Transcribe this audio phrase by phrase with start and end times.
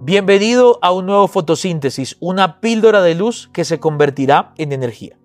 [0.00, 5.18] Bienvenido a un nuevo fotosíntesis, una píldora de luz que se convertirá en energía.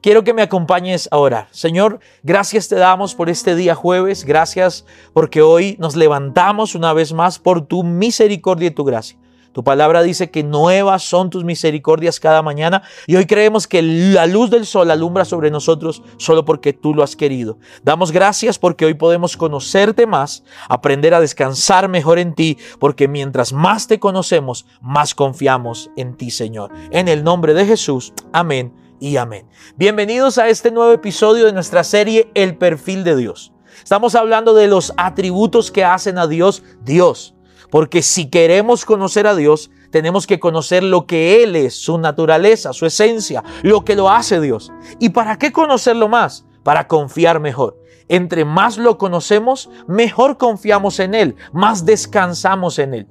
[0.00, 1.46] Quiero que me acompañes a orar.
[1.52, 7.12] Señor, gracias te damos por este día jueves, gracias porque hoy nos levantamos una vez
[7.12, 9.18] más por tu misericordia y tu gracia.
[9.52, 14.26] Tu palabra dice que nuevas son tus misericordias cada mañana y hoy creemos que la
[14.26, 17.58] luz del sol alumbra sobre nosotros solo porque tú lo has querido.
[17.82, 23.52] Damos gracias porque hoy podemos conocerte más, aprender a descansar mejor en ti, porque mientras
[23.52, 26.70] más te conocemos, más confiamos en ti, Señor.
[26.92, 29.48] En el nombre de Jesús, amén y amén.
[29.76, 33.52] Bienvenidos a este nuevo episodio de nuestra serie El perfil de Dios.
[33.82, 37.34] Estamos hablando de los atributos que hacen a Dios Dios.
[37.70, 42.72] Porque si queremos conocer a Dios, tenemos que conocer lo que Él es, su naturaleza,
[42.72, 44.72] su esencia, lo que lo hace Dios.
[44.98, 46.46] ¿Y para qué conocerlo más?
[46.62, 47.78] Para confiar mejor.
[48.08, 53.08] Entre más lo conocemos, mejor confiamos en Él, más descansamos en Él.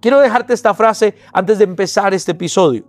[0.00, 2.84] Quiero dejarte esta frase antes de empezar este episodio.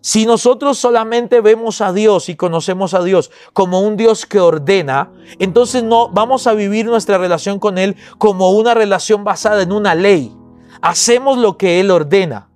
[0.00, 5.10] Si nosotros solamente vemos a Dios y conocemos a Dios como un Dios que ordena,
[5.40, 9.96] entonces no vamos a vivir nuestra relación con Él como una relación basada en una
[9.96, 10.32] ley.
[10.80, 12.48] Hacemos lo que Él ordena,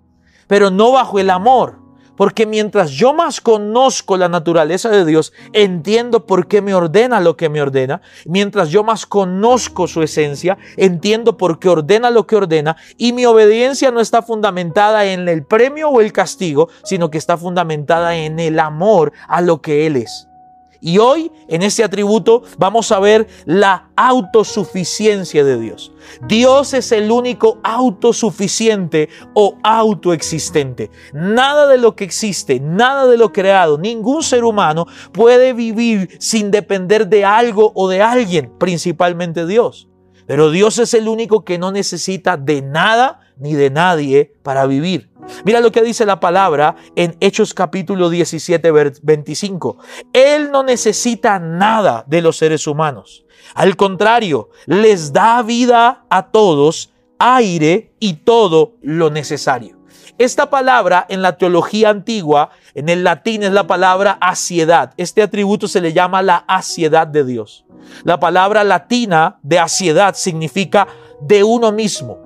[0.47, 1.82] pero no bajo el amor.
[2.17, 7.37] Porque mientras yo más conozco la naturaleza de Dios, entiendo por qué me ordena lo
[7.37, 8.03] que me ordena.
[8.27, 12.77] Mientras yo más conozco su esencia, entiendo por qué ordena lo que ordena.
[12.97, 17.37] Y mi obediencia no está fundamentada en el premio o el castigo, sino que está
[17.37, 20.29] fundamentada en el amor a lo que Él es.
[20.85, 25.93] Y hoy en este atributo vamos a ver la autosuficiencia de Dios.
[26.27, 30.91] Dios es el único autosuficiente o autoexistente.
[31.13, 36.51] Nada de lo que existe, nada de lo creado, ningún ser humano puede vivir sin
[36.51, 39.89] depender de algo o de alguien, principalmente Dios.
[40.27, 45.12] Pero Dios es el único que no necesita de nada ni de nadie para vivir.
[45.45, 48.73] Mira lo que dice la palabra en Hechos capítulo 17,
[49.03, 49.79] 25.
[50.13, 53.25] Él no necesita nada de los seres humanos.
[53.55, 59.79] Al contrario, les da vida a todos, aire y todo lo necesario.
[60.19, 64.93] Esta palabra en la teología antigua, en el latín es la palabra asiedad.
[64.97, 67.65] Este atributo se le llama la asiedad de Dios.
[68.05, 70.87] La palabra latina de asiedad significa
[71.21, 72.19] de uno mismo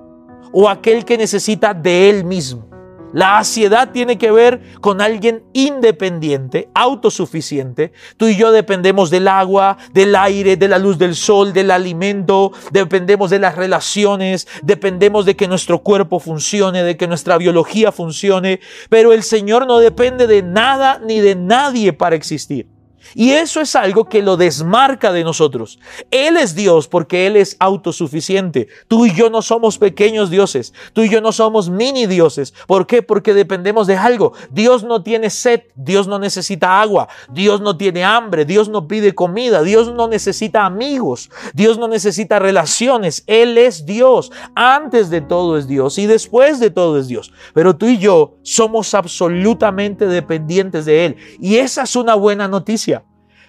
[0.51, 2.76] o aquel que necesita de él mismo.
[3.13, 7.93] La ansiedad tiene que ver con alguien independiente, autosuficiente.
[8.17, 12.51] Tú y yo dependemos del agua, del aire, de la luz del sol, del alimento,
[12.71, 18.59] dependemos de las relaciones, dependemos de que nuestro cuerpo funcione, de que nuestra biología funcione,
[18.89, 22.76] pero el Señor no depende de nada ni de nadie para existir.
[23.15, 25.79] Y eso es algo que lo desmarca de nosotros.
[26.11, 28.67] Él es Dios porque Él es autosuficiente.
[28.87, 30.73] Tú y yo no somos pequeños dioses.
[30.93, 32.53] Tú y yo no somos mini dioses.
[32.67, 33.01] ¿Por qué?
[33.01, 34.33] Porque dependemos de algo.
[34.51, 35.63] Dios no tiene sed.
[35.75, 37.07] Dios no necesita agua.
[37.29, 38.45] Dios no tiene hambre.
[38.45, 39.63] Dios no pide comida.
[39.63, 41.29] Dios no necesita amigos.
[41.53, 43.23] Dios no necesita relaciones.
[43.27, 44.31] Él es Dios.
[44.55, 47.31] Antes de todo es Dios y después de todo es Dios.
[47.53, 51.17] Pero tú y yo somos absolutamente dependientes de Él.
[51.39, 52.96] Y esa es una buena noticia.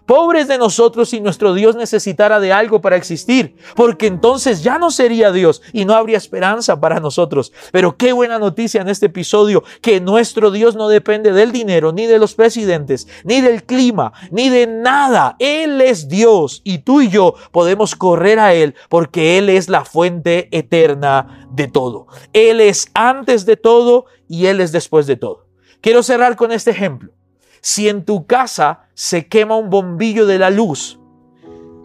[0.08, 4.90] Pobres de nosotros si nuestro Dios necesitara de algo para existir, porque entonces ya no
[4.90, 7.52] sería Dios y no habría esperanza para nosotros.
[7.72, 12.06] Pero qué buena noticia en este episodio, que nuestro Dios no depende del dinero, ni
[12.06, 15.36] de los presidentes, ni del clima, ni de nada.
[15.40, 19.84] Él es Dios y tú y yo podemos correr a Él porque Él es la
[19.84, 22.06] fuente eterna de todo.
[22.32, 25.48] Él es antes de todo y Él es después de todo.
[25.82, 27.12] Quiero cerrar con este ejemplo.
[27.60, 30.98] Si en tu casa se quema un bombillo de la luz,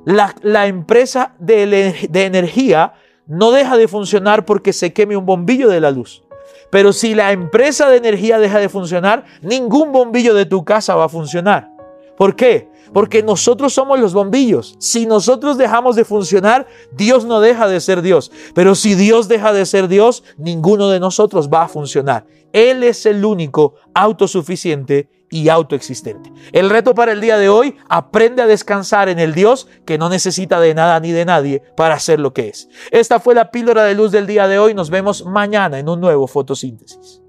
[0.04, 2.94] la, empresa de, de energía
[3.28, 6.24] no deja de funcionar porque se queme un bombillo de la luz.
[6.72, 11.06] Pero si la empresa de energía deja de funcionar, ningún bombillo de tu casa va
[11.06, 11.70] a funcionar.
[12.18, 12.72] ¿Por qué?
[12.92, 14.76] Porque nosotros somos los bombillos.
[14.80, 18.32] Si nosotros dejamos de funcionar, Dios no deja de ser Dios.
[18.56, 22.26] Pero si Dios deja de ser Dios, ninguno de nosotros va a funcionar.
[22.54, 26.32] Él es el único autosuficiente y autoexistente.
[26.52, 30.08] El reto para el día de hoy, aprende a descansar en el Dios que no
[30.08, 32.70] necesita de nada ni de nadie para ser lo que es.
[32.92, 34.76] Esta fue la píldora de luz del día de hoy.
[34.76, 37.23] Nos vemos mañana en un nuevo fotosíntesis.